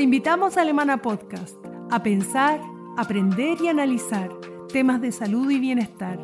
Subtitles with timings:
[0.00, 1.58] Te invitamos a Alemana Podcast
[1.90, 2.58] a pensar,
[2.96, 4.30] aprender y analizar
[4.72, 6.18] temas de salud y bienestar.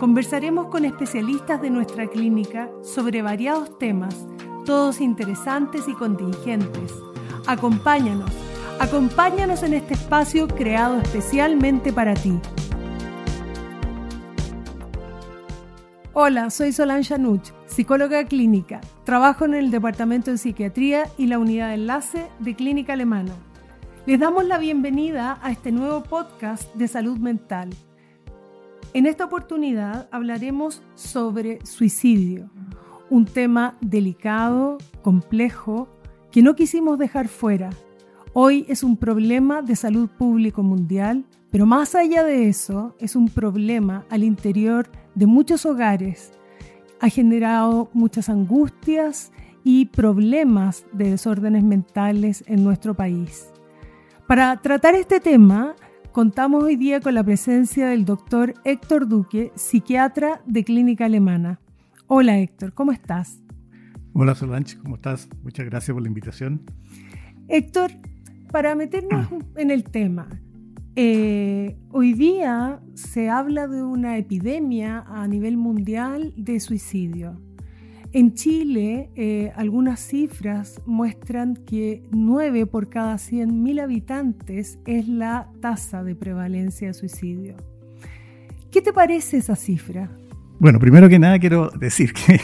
[0.00, 4.26] Conversaremos con especialistas de nuestra clínica sobre variados temas,
[4.66, 6.92] todos interesantes y contingentes.
[7.46, 8.32] Acompáñanos,
[8.80, 12.36] acompáñanos en este espacio creado especialmente para ti.
[16.14, 18.82] Hola, soy Solange Anuch, psicóloga clínica.
[19.04, 23.32] Trabajo en el Departamento de Psiquiatría y la Unidad de Enlace de Clínica Alemana.
[24.04, 27.70] Les damos la bienvenida a este nuevo podcast de salud mental.
[28.92, 32.50] En esta oportunidad hablaremos sobre suicidio,
[33.08, 35.88] un tema delicado, complejo,
[36.30, 37.70] que no quisimos dejar fuera.
[38.34, 43.30] Hoy es un problema de salud público mundial, pero más allá de eso, es un
[43.30, 46.32] problema al interior de muchos hogares.
[47.00, 49.32] Ha generado muchas angustias
[49.64, 53.50] y problemas de desórdenes mentales en nuestro país.
[54.26, 55.74] Para tratar este tema,
[56.12, 61.58] contamos hoy día con la presencia del doctor Héctor Duque, psiquiatra de Clínica Alemana.
[62.06, 63.40] Hola Héctor, ¿cómo estás?
[64.12, 65.28] Hola Solange, ¿cómo estás?
[65.42, 66.62] Muchas gracias por la invitación.
[67.48, 67.92] Héctor,
[68.52, 70.28] para meternos en el tema,
[70.96, 77.40] eh, hoy día se habla de una epidemia a nivel mundial de suicidio.
[78.12, 86.02] En Chile, eh, algunas cifras muestran que 9 por cada 100.000 habitantes es la tasa
[86.02, 87.56] de prevalencia de suicidio.
[88.72, 90.10] ¿Qué te parece esa cifra?
[90.58, 92.40] Bueno, primero que nada quiero decir que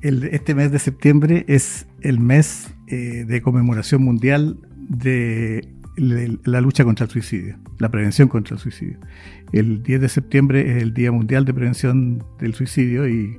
[0.00, 7.04] este mes de septiembre es el mes eh, de conmemoración mundial de la lucha contra
[7.04, 8.98] el suicidio, la prevención contra el suicidio.
[9.52, 13.38] El 10 de septiembre es el Día Mundial de Prevención del Suicidio y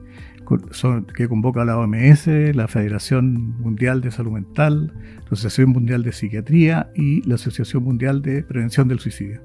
[1.15, 6.91] que convoca la OMS, la Federación Mundial de Salud Mental, la Asociación Mundial de Psiquiatría
[6.95, 9.41] y la Asociación Mundial de Prevención del Suicidio.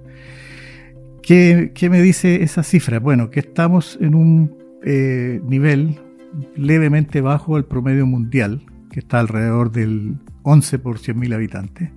[1.22, 2.98] ¿Qué, me dice esa cifra?
[2.98, 5.98] Bueno, que estamos en un eh, nivel
[6.56, 11.90] levemente bajo el promedio mundial, que está alrededor del 11 por 100.000 habitantes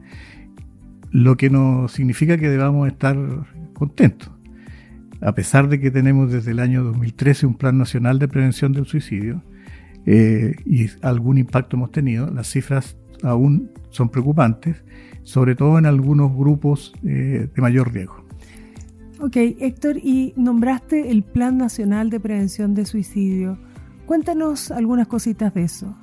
[1.13, 3.16] lo que no significa que debamos estar
[3.74, 4.31] contentos.
[5.22, 8.88] A pesar de que tenemos desde el año 2013 un Plan Nacional de Prevención del
[8.88, 9.41] Suicidio
[10.06, 14.84] eh, y algún impacto hemos tenido, las cifras aún son preocupantes,
[15.22, 18.25] sobre todo en algunos grupos eh, de mayor riesgo.
[19.19, 23.57] Ok, Héctor, y nombraste el Plan Nacional de Prevención de Suicidio.
[24.07, 25.95] Cuéntanos algunas cositas de eso.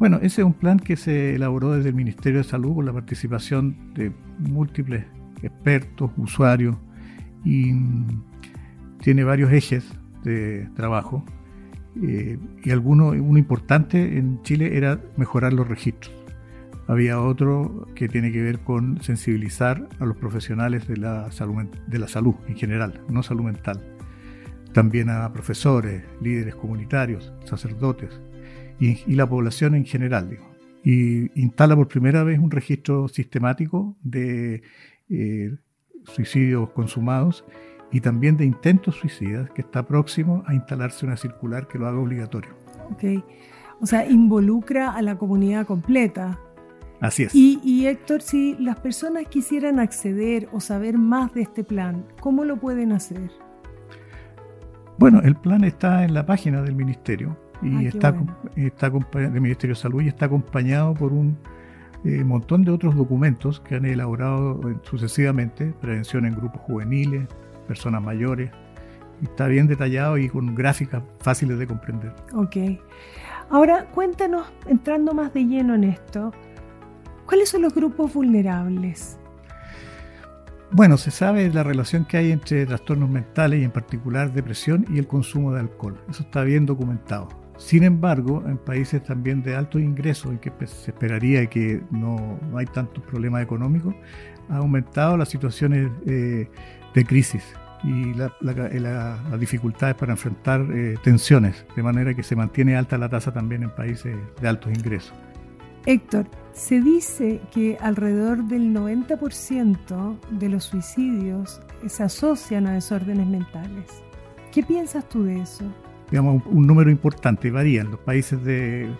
[0.00, 2.92] Bueno, ese es un plan que se elaboró desde el Ministerio de Salud con la
[2.94, 5.04] participación de múltiples
[5.42, 6.74] expertos, usuarios,
[7.44, 7.74] y
[9.02, 9.84] tiene varios ejes
[10.24, 11.22] de trabajo.
[12.02, 16.14] Eh, y alguno, uno importante en Chile era mejorar los registros.
[16.86, 21.98] Había otro que tiene que ver con sensibilizar a los profesionales de la salud, de
[21.98, 23.84] la salud en general, no salud mental.
[24.72, 28.18] También a profesores, líderes comunitarios, sacerdotes,
[28.80, 30.38] y, la población en general.
[30.82, 34.62] Y instala por primera vez un registro sistemático de
[35.10, 35.54] eh,
[36.04, 37.44] suicidios consumados
[37.92, 41.98] y también de intentos suicidas, que está próximo a instalarse una circular que lo haga
[41.98, 42.50] obligatorio.
[42.90, 43.22] Ok,
[43.80, 46.38] o sea, involucra a la comunidad completa.
[47.00, 47.34] Así es.
[47.34, 52.44] Y, y, Héctor, si las personas quisieran acceder o saber más de este plan, ¿cómo
[52.44, 53.30] lo pueden hacer?
[54.98, 58.14] Bueno, el plan está en la página del ministerio y ah, está,
[58.56, 61.36] está del Ministerio de Salud y está acompañado por un
[62.04, 67.28] eh, montón de otros documentos que han elaborado eh, sucesivamente, prevención en grupos juveniles,
[67.68, 68.50] personas mayores,
[69.22, 72.14] está bien detallado y con gráficas fáciles de comprender.
[72.34, 72.56] Ok.
[73.50, 76.32] Ahora cuéntanos, entrando más de lleno en esto,
[77.26, 79.18] ¿cuáles son los grupos vulnerables?
[80.72, 84.98] Bueno, se sabe la relación que hay entre trastornos mentales y en particular depresión y
[84.98, 86.00] el consumo de alcohol.
[86.08, 87.39] Eso está bien documentado.
[87.60, 92.64] Sin embargo, en países también de alto ingreso, en que se esperaría que no, hay
[92.64, 93.94] tantos problemas económicos,
[94.48, 96.48] ha aumentado las situaciones eh,
[96.94, 97.44] de crisis
[97.84, 98.32] y las
[99.38, 103.70] dificultades para enfrentar eh, tensiones, de manera que se mantiene alta la tasa también en
[103.70, 105.12] países de altos ingresos.
[105.84, 113.84] Héctor, se dice que alrededor del 90% de los suicidios se asocian a desórdenes mentales.
[114.50, 115.64] ¿Qué piensas tú de eso?
[116.10, 117.82] Digamos, un, número importante, varía.
[117.82, 118.92] En los países de,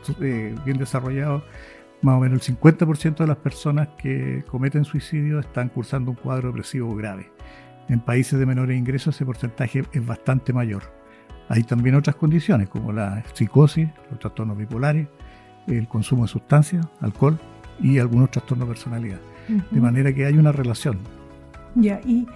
[0.65, 1.43] bien desarrollados,
[2.03, 6.49] más o menos el 50% de las personas que cometen suicidio están cursando un cuadro
[6.49, 7.31] depresivo grave.
[7.89, 10.83] En países de menores ingresos ese porcentaje es bastante mayor.
[11.49, 15.09] Hay también otras condiciones como la psicosis, los trastornos bipolares,
[15.67, 17.39] el consumo de sustancias, alcohol
[17.81, 19.21] y algunos trastornos de personalidad.
[19.71, 20.99] De manera que hay una relación.
[21.75, 22.27] Ya, y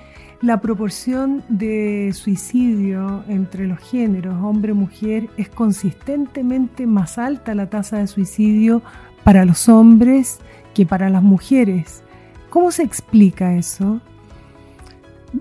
[0.45, 8.07] la proporción de suicidio entre los géneros, hombre-mujer, es consistentemente más alta la tasa de
[8.07, 8.83] suicidio
[9.23, 10.41] para los hombres
[10.75, 12.03] que para las mujeres.
[12.51, 14.03] ¿Cómo se explica eso?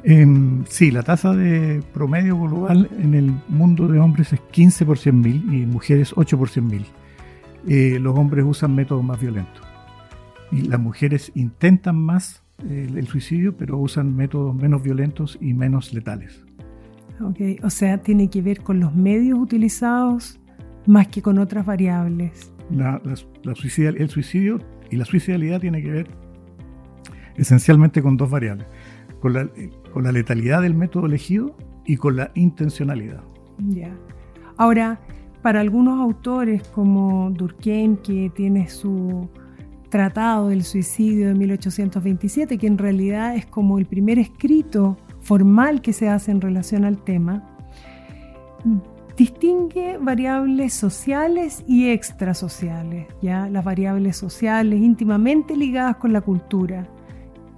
[0.06, 4.98] Em, sí, la tasa de promedio global en el mundo de hombres es 15 por
[4.98, 6.86] 100 mil y mujeres 8 por 100 mil.
[7.68, 9.64] Eh, los hombres usan métodos más violentos
[10.50, 15.94] y las mujeres intentan más eh, el, suicidio, pero usan métodos menos violentos y menos
[15.94, 16.44] letales.
[17.22, 20.40] Ok, o sea, tiene que ver con los medios utilizados
[20.86, 22.52] más que con otras variables.
[22.72, 23.02] La,
[23.44, 26.08] el suicidio y la suicidalidad tiene que ver
[27.36, 28.68] esencialmente con dos variables
[29.24, 31.56] con la, letalidad del método elegido
[31.86, 33.24] y con la intencionalidad.
[33.70, 33.96] Ya.
[34.58, 35.00] Ahora,
[35.42, 39.30] para algunos autores como Durkheim, que tiene su
[39.94, 45.94] tratado del suicidio de 1827, que en realidad es como el primer escrito formal que
[45.94, 47.56] se hace en relación al tema,
[49.16, 53.48] distingue variables sociales y extrasociales, ¿ya?
[53.50, 56.88] las variables sociales íntimamente ligadas con la cultura,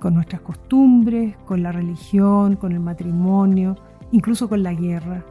[0.02, 3.78] con nuestras costumbres, con la religión, con el matrimonio,
[4.12, 5.24] incluso con la guerra.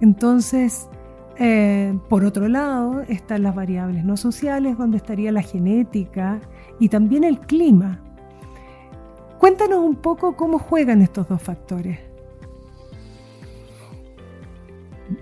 [0.00, 0.88] Entonces,
[1.38, 6.40] eh, por otro lado, están las variables no sociales, donde estaría la genética
[6.80, 8.00] y también el clima.
[9.38, 11.98] Cuéntanos un poco cómo juegan estos dos factores.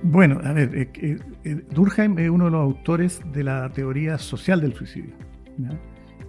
[0.02, 4.60] Bueno, a ver, eh, eh, Durkheim es uno de los autores de la teoría social
[4.60, 5.14] del suicidio.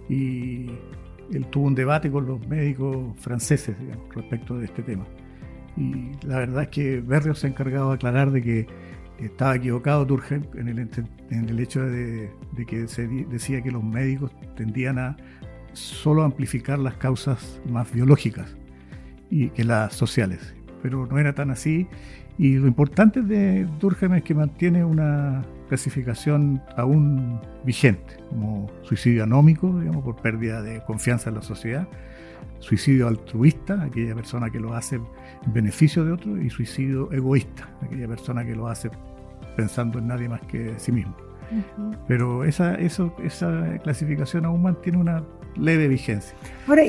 [0.08, 0.66] Y
[1.32, 3.76] él tuvo un debate con los médicos franceses
[4.14, 5.04] respecto de este tema.
[5.76, 8.66] Y la verdad es que Berrios se ha encargado de aclarar de que
[9.18, 10.78] estaba equivocado Durkheim en el,
[11.30, 12.30] en el hecho de,
[12.66, 15.16] que se decía que los médicos tendían a
[15.72, 18.56] solo amplificar las causas más biológicas
[19.30, 20.54] y que las sociales.
[20.82, 21.86] Pero no era tan así.
[22.38, 29.78] Y lo importante de Durkheim es que mantiene una clasificación aún vigente, como suicidio anómico,
[29.80, 31.88] digamos, por pérdida de confianza en la sociedad,
[32.58, 38.08] suicidio altruista, aquella persona que lo hace en beneficio de otro, y suicidio egoísta, aquella
[38.08, 38.90] persona que lo hace
[39.56, 41.16] pensando en nadie más que sí mismo.
[42.08, 45.22] Pero esa, eso, esa clasificación aún mantiene una
[45.56, 46.36] leve vigencia.
[46.66, 46.82] Ahora,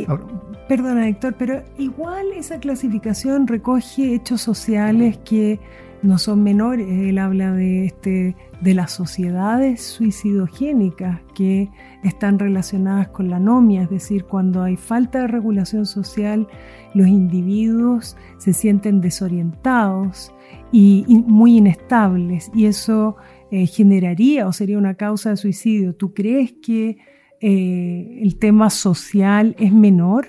[0.67, 5.59] perdona Héctor, pero igual esa clasificación recoge hechos sociales que
[6.01, 6.87] no son menores.
[6.87, 11.69] Él habla de, este, de las sociedades suicidogénicas que
[12.03, 16.47] están relacionadas con la anomia, es decir, cuando hay falta de regulación social,
[16.93, 20.33] los individuos se sienten desorientados
[20.71, 23.15] y, muy inestables y eso
[23.51, 25.95] eh, generaría o sería una causa de suicidio.
[25.95, 26.97] ¿Tú crees que
[27.39, 30.27] eh, el tema social es menor?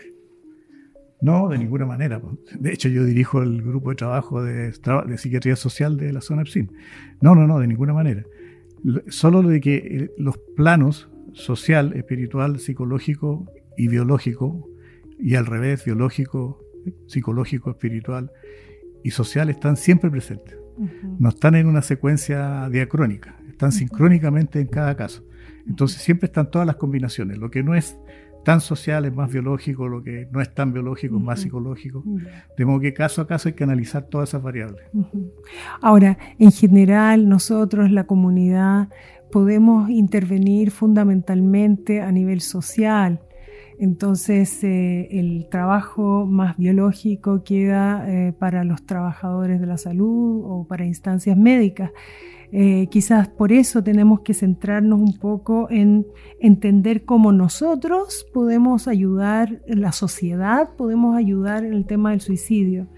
[1.20, 2.20] No, de ninguna manera.
[2.58, 4.72] De hecho, yo dirijo el grupo de trabajo de,
[5.16, 6.70] psiquiatría social de la zona EPSIN.
[7.20, 8.24] No, no, no, de ninguna manera.
[9.08, 14.68] Solo lo de que eh, los planos social, espiritual, psicológico y biológico,
[15.18, 16.64] y al revés, biológico,
[17.06, 18.30] psicológico, espiritual
[19.02, 20.56] y social, están siempre presentes.
[21.18, 25.26] No están en una secuencia diacrónica, están sincrónicamente en cada caso.
[25.66, 27.38] Entonces siempre están todas las combinaciones.
[27.38, 27.98] Lo que no es
[28.49, 32.02] tan social es más biológico, lo que no es tan biológico es más psicológico.
[32.57, 34.85] De modo que caso a caso hay que analizar todas esas variables.
[35.83, 38.88] Ahora, en general, nosotros, la comunidad,
[39.31, 43.21] podemos intervenir fundamentalmente a nivel social.
[43.78, 50.67] Entonces, eh, el trabajo más biológico queda eh, para los trabajadores de la salud o
[50.67, 51.90] para instancias médicas.
[52.50, 56.07] Eh, quizás por eso tenemos que centrarnos un poco en
[56.40, 62.88] entender cómo nosotros podemos ayudar, la sociedad podemos ayudar en el tema del suicidio.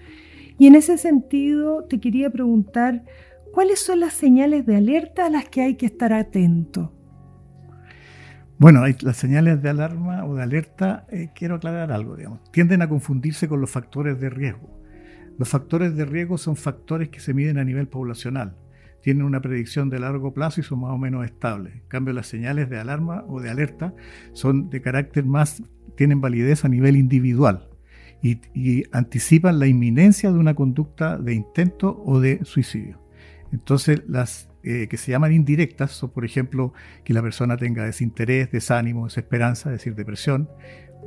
[0.57, 3.03] Y en ese sentido te quería preguntar,
[3.51, 6.93] ¿cuáles son las señales de alerta a las que hay que estar atento?
[8.57, 12.87] Bueno, las señales de alarma o de alerta, eh, quiero aclarar algo, digamos, tienden a
[12.87, 14.79] confundirse con los factores de riesgo.
[15.37, 18.55] Los factores de riesgo son factores que se miden a nivel poblacional
[19.01, 21.73] tienen una predicción de largo plazo y son más o menos estables.
[21.73, 23.93] En cambio, las señales de alarma o de alerta
[24.33, 25.63] son de carácter más,
[25.95, 27.67] tienen validez a nivel individual
[28.21, 33.01] y, anticipan la inminencia de una conducta de intento o de suicidio.
[33.51, 38.51] Entonces, las eh, que se llaman indirectas son, por ejemplo, que la persona tenga desinterés,
[38.51, 40.49] desánimo, desesperanza, es decir, depresión,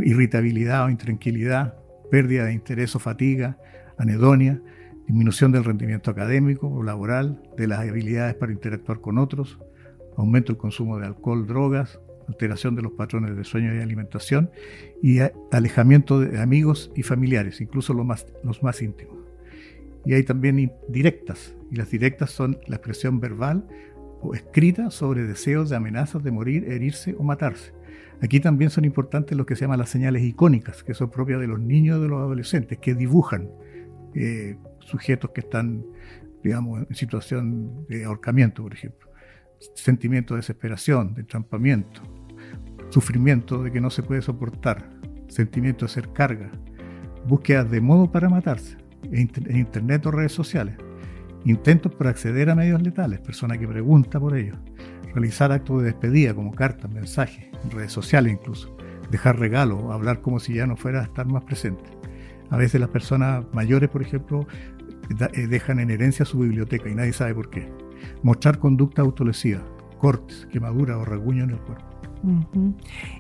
[0.00, 1.76] irritabilidad o intranquilidad,
[2.10, 3.58] pérdida de interés o fatiga,
[3.96, 4.60] anedonia
[5.06, 9.58] disminución del rendimiento académico o laboral, de las habilidades para interactuar con otros,
[10.16, 14.50] aumento del consumo de alcohol, drogas, alteración de los patrones de sueño y alimentación
[15.02, 15.18] y
[15.52, 19.16] alejamiento de amigos y familiares, incluso los más, los más íntimos.
[20.06, 23.66] Y hay también directas, y las directas son la expresión verbal
[24.20, 27.72] o escrita sobre deseos de amenazas de morir, herirse o matarse.
[28.22, 31.46] Aquí también son importantes lo que se llaman las señales icónicas, que son propias de
[31.46, 33.50] los niños y de los adolescentes, que dibujan
[34.14, 34.56] eh,
[34.86, 35.84] sujetos que están,
[36.42, 39.10] digamos, en situación de ahorcamiento, por ejemplo.
[39.74, 42.02] Sentimiento de desesperación, de entrampamiento,
[42.90, 44.90] sufrimiento de que no se puede soportar,
[45.28, 46.50] sentimiento de ser carga,
[47.26, 48.76] búsquedas de modo para matarse
[49.10, 50.76] en internet o redes sociales,
[51.44, 54.58] intentos por acceder a medios letales, persona que pregunta por ellos,
[55.12, 58.76] realizar actos de despedida como cartas, mensajes, redes sociales incluso,
[59.10, 61.84] dejar regalos, hablar como si ya no fuera a estar más presente.
[62.50, 64.46] A veces las personas mayores, por ejemplo,
[65.08, 67.68] dejan en herencia su biblioteca y nadie sabe por qué.
[68.22, 69.62] Mostrar conducta autolesiva,
[69.98, 71.84] cortes, quemaduras o rasguños en el cuerpo.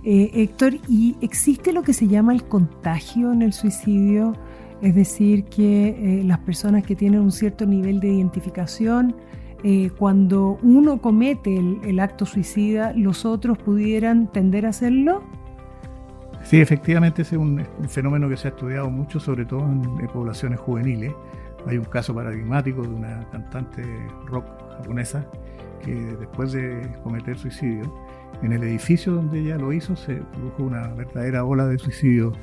[0.04, 4.34] Eh, Héctor, ¿y existe lo que se llama el contagio en el suicidio?
[4.80, 9.14] Es decir, que eh, las personas que tienen un cierto nivel de identificación,
[9.98, 15.22] cuando uno comete el, acto suicida, los otros pudieran tender a hacerlo?
[16.42, 20.60] Sí, efectivamente ese es un, fenómeno que se ha estudiado mucho, sobre todo en, poblaciones
[20.60, 21.12] juveniles.
[21.66, 23.82] Hay un caso paradigmático de una cantante
[24.26, 24.44] rock
[24.78, 25.26] japonesa
[25.82, 27.92] que después de cometer suicidio,
[28.42, 32.36] en el edificio donde ella lo hizo se produjo una verdadera ola de suicidios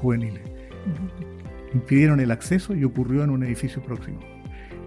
[0.00, 0.42] juveniles.
[1.74, 4.18] Impidieron el acceso y ocurrió en un edificio próximo.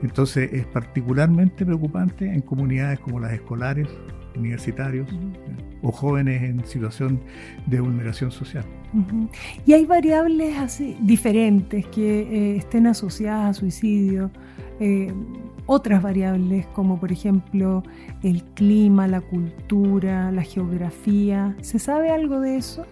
[0.01, 3.87] Entonces es particularmente preocupante en comunidades como las escolares,
[4.35, 5.07] universitarios
[5.81, 7.19] o jóvenes en situación
[7.65, 8.65] de vulneración social.
[9.65, 14.31] Y hay variables así diferentes que eh, estén asociadas a suicidio,
[14.79, 15.13] eh,
[15.65, 17.83] otras variables como por ejemplo
[18.23, 21.55] el clima, la cultura, la geografía.
[21.61, 22.85] ¿Se sabe algo de eso?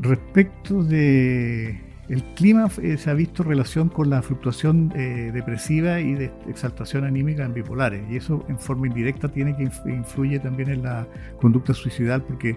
[0.00, 6.14] Respecto de el clima eh, se ha visto relación con la fluctuación eh, depresiva y
[6.14, 10.82] de exaltación anímica en bipolares y eso en forma indirecta tiene que influye también en
[10.84, 11.06] la
[11.40, 12.56] conducta suicidal porque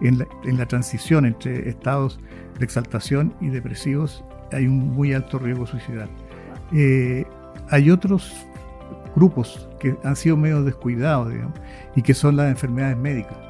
[0.00, 0.18] en
[0.56, 2.18] la, transición entre estados
[2.58, 6.08] de exaltación y depresivos hay un muy alto riesgo suicidal.
[6.72, 7.24] Eh,
[7.68, 8.32] hay otros
[9.14, 11.32] grupos que han sido medio descuidados
[11.94, 13.45] y que son las enfermedades médicas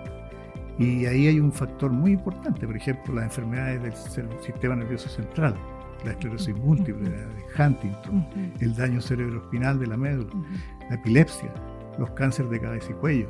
[0.78, 3.82] y ahí hay un factor muy importante, por ejemplo, las enfermedades
[4.16, 5.56] del sistema nervioso central,
[6.04, 8.26] la esclerosis múltiple, la de Huntington,
[8.60, 10.30] el daño cerebroespinal de la médula,
[10.90, 11.52] la epilepsia,
[11.98, 13.28] los cánceres de cabeza y cuello,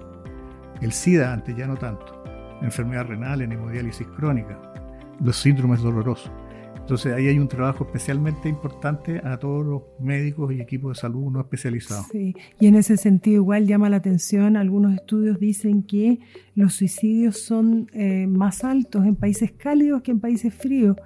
[0.80, 2.22] el SIDA antes ya no tanto,
[2.62, 4.58] enfermedad renal, hemodiálisis crónica,
[5.20, 6.32] los síndromes dolorosos.
[6.86, 11.32] Entonces ahí hay un trabajo especialmente importante a todos los médicos y equipos de salud
[11.32, 12.06] no especializados.
[12.12, 16.20] Sí, y en ese sentido igual llama la atención, algunos estudios dicen que
[16.54, 20.96] los suicidios son eh, más altos en países cálidos que en países fríos.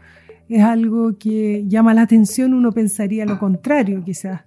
[0.51, 4.43] Es algo que llama la atención, uno pensaría lo contrario quizás.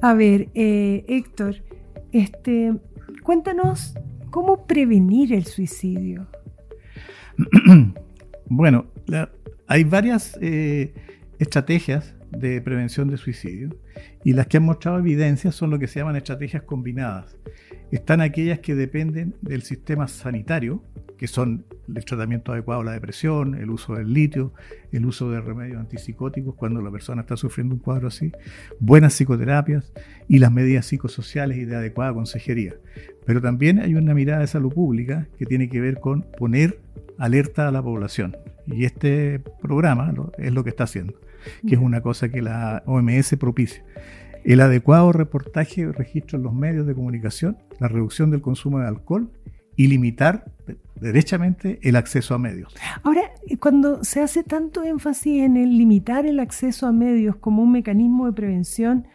[0.00, 1.64] A ver, eh, Héctor,
[2.12, 2.72] este,
[3.24, 3.94] cuéntanos
[4.30, 6.28] cómo prevenir el suicidio.
[8.48, 9.28] bueno, la,
[9.72, 10.92] hay varias eh,
[11.38, 13.70] estrategias de prevención de suicidio
[14.22, 17.38] y las que han mostrado evidencia son lo que se llaman estrategias combinadas.
[17.90, 20.84] Están aquellas que dependen del sistema sanitario,
[21.22, 21.64] que son
[21.94, 24.52] el tratamiento adecuado a la depresión, el uso del litio,
[24.90, 28.32] el uso de remedios antipsicóticos cuando la persona está sufriendo un cuadro así,
[28.80, 29.92] buenas psicoterapias
[30.26, 32.74] y las medidas psicosociales y de adecuada consejería.
[33.24, 36.80] Pero también hay una mirada de salud pública que tiene que ver con poner
[37.18, 38.36] alerta a la población.
[38.66, 41.14] Y este programa es lo que está haciendo,
[41.64, 43.84] que es una cosa que la OMS propicia.
[44.42, 48.88] El adecuado reportaje y registro en los medios de comunicación, la reducción del consumo de
[48.88, 49.30] alcohol
[49.76, 50.44] y limitar
[51.02, 52.74] derechamente el acceso a medios.
[53.02, 53.22] Ahora,
[53.60, 58.26] cuando se hace tanto énfasis en el limitar el acceso a medios como un mecanismo
[58.26, 59.06] de prevención,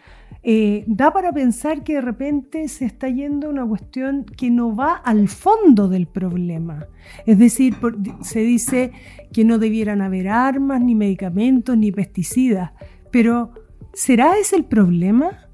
[0.43, 4.93] eh, da para pensar que de repente se está yendo una cuestión que no va
[4.93, 6.87] al fondo del problema.
[7.25, 7.75] Es decir,
[8.21, 8.91] se dice
[9.33, 12.71] que no debieran haber armas, ni medicamentos, ni pesticidas,
[13.11, 13.51] pero
[13.93, 15.46] ¿será ese el problema?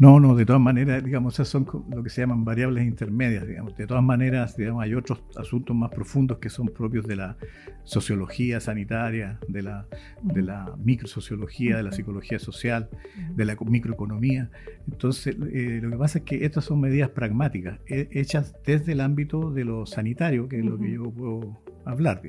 [0.00, 3.76] No, no, de todas maneras, digamos, esas son lo que se llaman variables intermedias, digamos.
[3.76, 7.36] De todas maneras, digamos, hay otros asuntos más profundos que son propios de la
[7.82, 9.86] sociología sanitaria, de la,
[10.22, 12.88] de la microsociología, de la psicología social,
[13.34, 14.50] de la microeconomía.
[14.88, 19.50] Entonces, eh, lo que pasa es que estas son medidas pragmáticas, hechas desde el ámbito
[19.50, 22.20] de lo sanitario, que es lo que yo puedo hablar.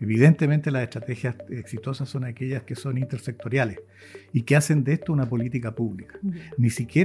[0.00, 3.80] Evidentemente las estrategias exitosas son aquellas que son intersectoriales
[4.32, 6.18] y que hacen de esto una política pública.
[6.56, 6.97] Ni siquiera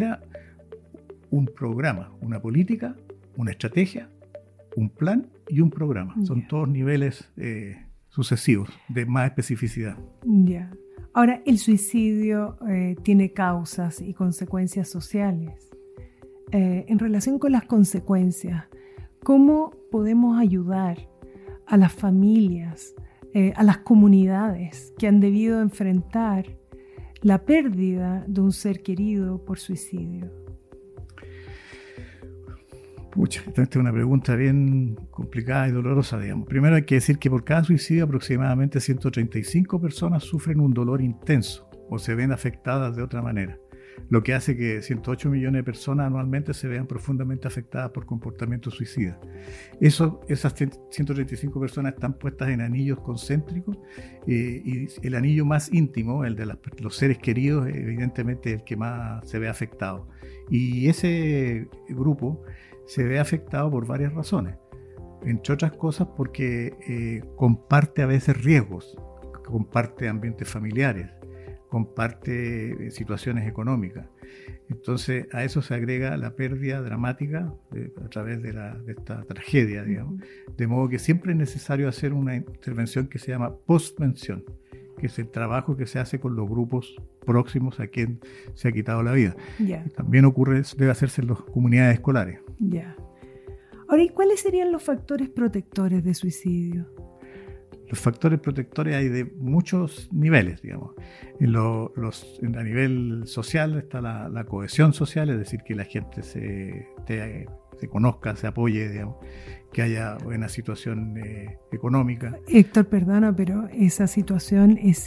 [1.29, 2.95] un programa, una política,
[3.37, 4.09] una estrategia
[4.75, 6.15] un plan y un programa.
[6.23, 7.77] Son todos niveles eh,
[8.09, 9.97] sucesivos de más especificidad.
[10.23, 10.71] Ya.
[11.13, 15.69] Ahora, el suicidio eh, tiene causas y consecuencias sociales.
[16.51, 18.65] Eh, en relación con las consecuencias,
[19.23, 21.09] ¿cómo podemos ayudar
[21.65, 22.93] a las familias,
[23.55, 26.45] a las comunidades que han debido enfrentar
[27.23, 30.29] la pérdida de un ser querido por suicidio?
[33.11, 36.47] Pucha, esta es una pregunta bien complicada y dolorosa, digamos.
[36.47, 41.69] Primero hay que decir que por cada suicidio aproximadamente 135 personas sufren un dolor intenso
[41.89, 43.59] o se ven afectadas de otra manera,
[44.09, 48.75] lo que hace que 108 millones de personas anualmente se vean profundamente afectadas por comportamientos
[48.75, 49.17] suicidas.
[49.79, 53.77] Eso, esas 135 personas están puestas en anillos concéntricos
[54.27, 56.45] eh, y el anillo más íntimo, el de
[56.79, 60.07] los seres queridos, evidentemente el que más se ve afectado.
[60.49, 62.43] Y ese grupo
[62.85, 64.55] se ve afectado por varias razones.
[65.25, 68.97] Entre otras cosas porque eh, comparte a veces riesgos,
[69.45, 71.07] comparte ambientes familiares,
[71.73, 74.05] comparte eh, situaciones económicas.
[74.69, 77.51] Entonces a eso se agrega la pérdida dramática
[78.05, 78.53] a través de,
[78.89, 80.21] esta tragedia, digamos.
[80.55, 84.43] De modo que siempre es necesario hacer una intervención que se llama postvención,
[84.99, 88.19] que es el trabajo que se hace con los grupos próximos a quien
[88.53, 89.35] se ha quitado la vida.
[89.95, 92.39] También ocurre, debe hacerse en las comunidades escolares.
[92.59, 92.95] Ya.
[93.87, 96.85] Ahora, ¿y cuáles serían los factores protectores de suicidio?
[97.93, 100.95] Los factores protectores hay de muchos niveles, digamos.
[101.39, 101.91] En los,
[102.43, 108.35] a nivel social está la, cohesión social, es decir, que la gente se, se conozca,
[108.35, 109.17] se apoye, digamos,
[109.71, 112.35] que haya una situación eh, económica.
[112.47, 115.05] Héctor, perdona, pero esa situación es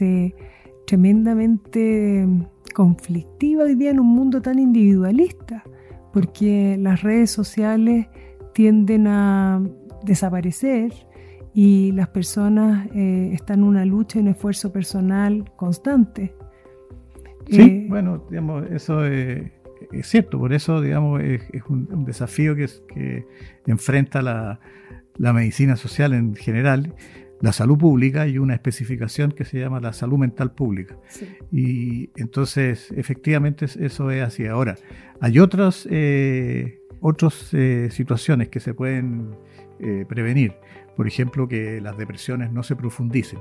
[0.87, 2.25] tremendamente
[2.73, 5.65] conflictiva hoy día en un mundo tan individualista
[6.13, 8.07] porque las redes sociales
[8.55, 9.61] tienden a
[10.05, 10.93] desaparecer
[11.57, 16.35] y las personas eh, están en una lucha y un esfuerzo personal constante.
[17.51, 19.51] Sí, eh, bueno, digamos, eso es,
[20.03, 23.25] cierto, por eso, digamos, es, un, desafío que, que
[23.67, 24.61] enfrenta la,
[25.17, 26.95] la medicina social en general
[27.41, 30.97] la salud pública y una especificación que se llama la salud mental pública.
[31.53, 34.47] Y entonces, efectivamente, eso es así.
[34.47, 34.77] Ahora,
[35.21, 39.35] hay otras, eh, otras eh, situaciones que se pueden
[39.81, 40.55] eh, prevenir.
[40.97, 43.39] Por ejemplo, que las depresiones no se profundicen.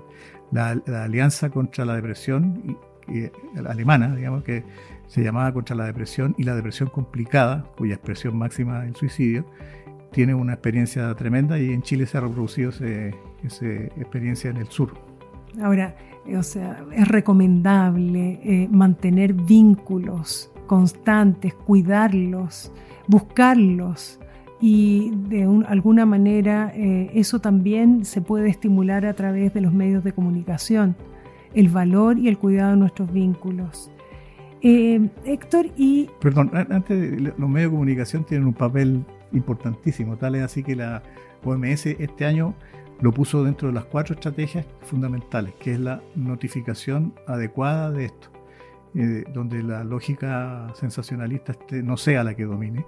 [0.52, 0.72] La,
[1.04, 2.78] Alianza contra la Depresión
[3.54, 4.63] la alemana, digamos, que
[5.08, 9.46] se llamaba contra la depresión y la depresión complicada, cuya expresión máxima es el suicidio,
[10.12, 12.86] tiene una experiencia tremenda y en Chile se ha reproducido esa
[13.65, 14.94] experiencia en el sur.
[15.62, 15.96] Ahora,
[16.36, 22.72] o sea, es recomendable eh, mantener vínculos constantes, cuidarlos,
[23.08, 24.20] buscarlos
[24.67, 30.04] y de alguna manera eh, eso también se puede estimular a través de los medios
[30.04, 30.95] de comunicación,
[31.54, 33.91] el valor y el cuidado de nuestros vínculos.
[34.63, 36.10] Eh, Héctor, y...
[36.19, 40.17] Perdón, antes los medios de comunicación tienen un papel importantísimo.
[40.17, 41.04] Tal es así que la
[41.43, 42.56] OMS este año
[43.01, 48.30] lo puso dentro de las cuatro estrategias fundamentales, que es la notificación adecuada de esto,
[48.95, 52.84] eh, donde la lógica sensacionalista no sea la que domine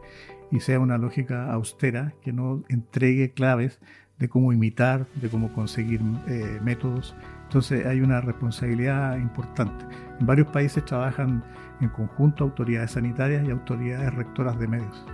[0.52, 3.80] y sea una lógica austera que no entregue claves
[4.20, 7.16] de cómo imitar, de cómo conseguir eh, métodos.
[7.44, 9.86] Entonces hay una responsabilidad importante.
[10.20, 11.44] En varios países trabajan
[11.82, 15.06] en conjunto autoridades sanitarias y autoridades rectoras de medios.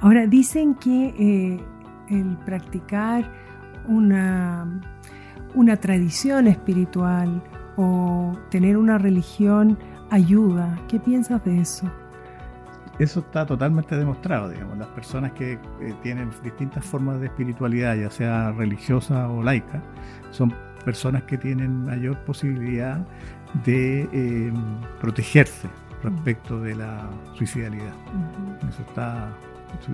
[0.00, 1.60] Ahora, dicen que eh,
[2.08, 3.30] el practicar
[3.88, 4.80] una,
[5.54, 7.42] una tradición espiritual
[7.76, 9.76] o tener una religión
[10.10, 10.78] ayuda.
[10.88, 11.90] ¿Qué piensas de eso?
[12.98, 14.76] Eso está totalmente demostrado, digamos.
[14.78, 15.58] Las personas que eh,
[16.02, 19.82] tienen distintas formas de espiritualidad, ya sea religiosa o laica,
[20.30, 20.52] son
[20.84, 22.98] personas que tienen mayor posibilidad
[23.64, 24.52] de eh,
[25.00, 25.68] protegerse
[26.02, 27.94] respecto de la suicidalidad.
[28.68, 29.28] Eso está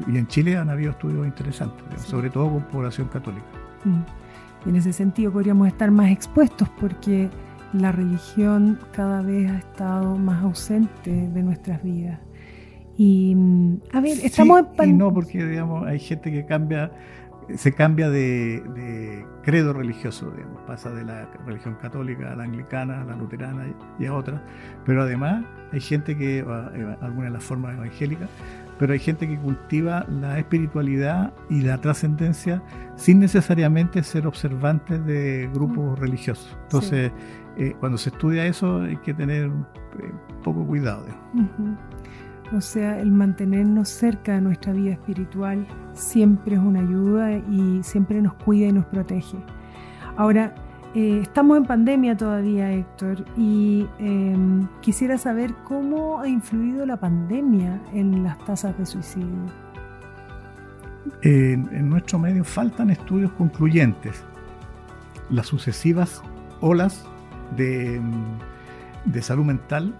[0.07, 3.47] y en Chile han habido estudios interesantes, sobre todo con población católica.
[3.85, 4.03] Mm.
[4.67, 7.29] Y en ese sentido podríamos estar más expuestos porque
[7.73, 12.21] la religión cada vez ha estado más ausente de nuestras vidas.
[12.97, 16.93] Y mm, a ver, estamos en y no, porque digamos, hay gente que cambia,
[17.57, 23.05] se cambia de, credo religioso, digamos, pasa de la religión católica a la anglicana, a
[23.05, 23.67] la luterana
[23.99, 24.41] y a otras,
[24.87, 28.29] pero además hay gente que, eh, alguna de las formas evangélicas,
[28.79, 32.63] pero hay gente que cultiva la espiritualidad y la trascendencia
[32.97, 36.57] sin necesariamente ser observantes de grupos religiosos.
[36.65, 37.13] Entonces,
[37.57, 41.07] eh, cuando se estudia eso hay que tener eh, poco cuidado.
[42.55, 48.23] O sea, el mantenernos cerca de nuestra vida espiritual siempre es una ayuda y siempre
[48.23, 49.39] nos cuida y nos protege.
[50.17, 50.55] Ahora,
[50.95, 57.81] eh, estamos en pandemia todavía, Héctor, y em, quisiera saber cómo ha influido la pandemia
[57.93, 59.65] en las tasas de suicidio.
[61.23, 64.25] en nuestro medio faltan estudios concluyentes.
[65.29, 66.23] Las sucesivas
[66.61, 67.05] olas
[67.57, 68.01] de,
[69.21, 69.95] salud mental,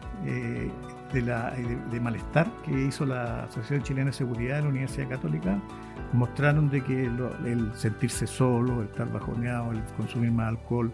[1.19, 5.61] eh, de, malestar que hizo la Asociación Chilena de Seguridad de la Universidad Católica,
[6.13, 10.93] mostraron de que el sentirse solo, el estar bajoneado, el consumir más alcohol,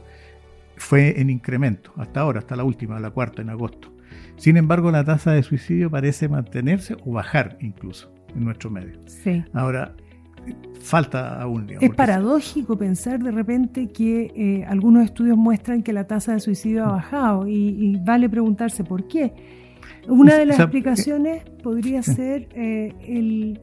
[0.77, 3.93] fue en incremento, hasta ahora, hasta la última, la cuarta, en agosto.
[4.37, 8.99] Sin embargo, la tasa de suicidio parece mantenerse o bajar incluso en nuestro medio.
[9.07, 9.45] Sí.
[9.53, 9.95] Ahora,
[10.81, 11.69] falta aún.
[11.79, 16.85] es paradójico pensar de repente que eh, algunos estudios muestran que la tasa de suicidio
[16.85, 16.93] ha mm.
[16.93, 19.33] bajado y, vale preguntarse por qué.
[20.09, 23.61] Una de las explicaciones podría ser eh, el,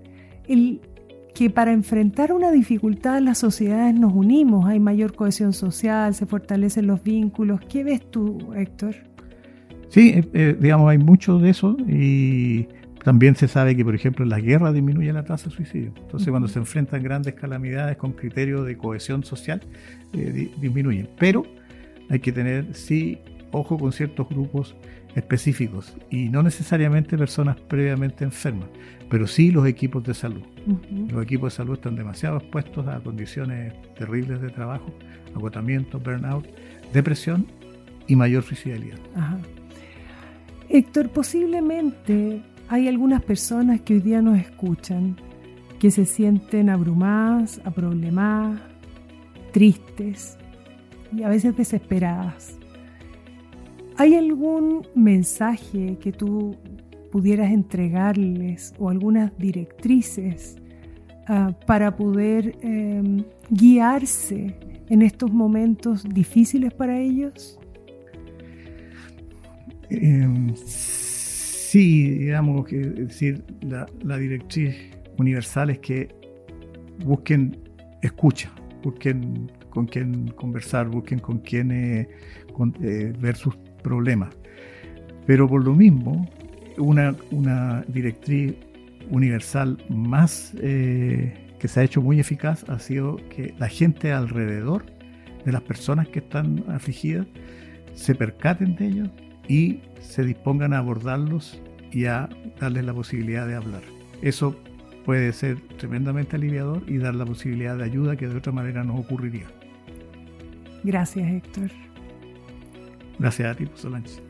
[0.48, 0.82] el,
[1.34, 6.88] que para enfrentar una dificultad las sociedades nos unimos, hay mayor cohesión social, se fortalecen
[6.88, 7.62] los vínculos.
[7.70, 8.96] ¿Qué ves tú, Héctor?
[9.90, 12.68] Sí, eh, digamos, hay mucho de eso y
[13.04, 15.94] también se sabe que, por ejemplo, en la guerra disminuye la tasa de suicidio.
[15.96, 19.62] Entonces, cuando se enfrentan grandes calamidades con criterios de cohesión social,
[20.14, 21.08] eh, disminuyen.
[21.18, 21.44] Pero
[22.10, 23.20] hay que tener, sí,
[23.52, 24.76] ojo con ciertos grupos
[25.16, 28.70] específicos y no necesariamente personas previamente enfermas,
[29.10, 30.44] pero sí los equipos de salud.
[31.10, 34.94] Los equipos de salud están demasiado expuestos a condiciones terribles de trabajo,
[35.36, 36.46] agotamiento, burnout,
[36.94, 37.48] depresión
[38.08, 39.00] y mayor suicidalidad.
[40.70, 45.16] Héctor, posiblemente hay algunas personas que hoy día nos escuchan
[45.80, 48.60] que se sienten abrumadas, aproblemadas,
[49.52, 50.38] tristes
[51.16, 52.57] y a veces desesperadas.
[53.98, 56.56] ¿Hay algún mensaje que tú
[57.12, 60.58] pudieras entregarles o algunas directrices
[61.28, 64.56] ah, para poder em, guiarse
[64.90, 67.60] en estos momentos difíciles para ellos?
[69.90, 70.54] Em,
[71.68, 74.74] Sí, digamos que decir, la, directriz
[75.18, 76.08] universal es que
[77.04, 77.58] busquen
[78.02, 78.50] escucha,
[78.84, 82.08] busquen con quién conversar, busquen con quién eh,
[82.82, 83.54] eh, ver sus
[83.88, 84.36] problemas.
[85.26, 86.30] Pero por lo mismo,
[86.78, 88.56] una, una directriz
[89.10, 94.86] universal más eh, que se ha hecho muy eficaz ha sido que la gente alrededor
[95.46, 97.26] de las personas que están afligidas
[97.94, 99.10] se percaten de ellos
[99.48, 103.82] y se dispongan a abordarlos y a darles la posibilidad de hablar.
[104.22, 104.60] Eso
[105.06, 108.96] puede ser tremendamente aliviador y dar la posibilidad de ayuda que de otra manera no
[108.98, 109.48] ocurriría.
[110.84, 111.72] Gracias, Héctor.
[113.20, 114.22] Gracias a ti, Solange.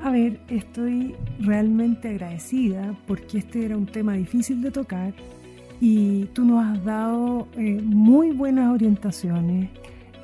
[0.00, 5.14] A ver, estoy realmente agradecida porque este era un tema difícil de tocar
[5.80, 9.70] y tú nos has dado eh, muy buenas orientaciones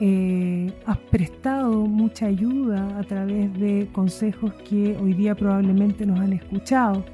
[0.02, 6.32] eh, has prestado mucha ayuda a través de consejos que hoy día probablemente nos han
[6.32, 7.04] escuchado.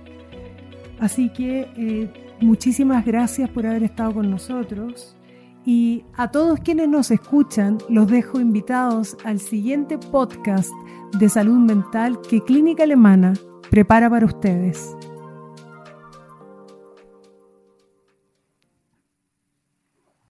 [1.01, 2.09] Así que eh,
[2.41, 5.17] muchísimas gracias por haber estado con nosotros
[5.67, 10.71] y a todos quienes nos escuchan los dejo invitados al siguiente podcast
[11.19, 13.35] de salud mental que Clínica Alemana
[13.69, 14.97] prepara para ustedes.